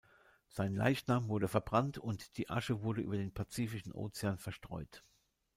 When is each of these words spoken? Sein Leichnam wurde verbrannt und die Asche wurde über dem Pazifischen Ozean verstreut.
Sein 0.49 0.73
Leichnam 0.73 1.27
wurde 1.27 1.47
verbrannt 1.47 1.99
und 1.99 2.35
die 2.39 2.49
Asche 2.49 2.81
wurde 2.81 3.01
über 3.01 3.17
dem 3.17 3.31
Pazifischen 3.31 3.91
Ozean 3.91 4.39
verstreut. 4.39 5.03